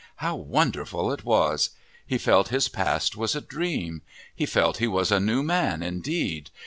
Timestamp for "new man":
5.19-5.83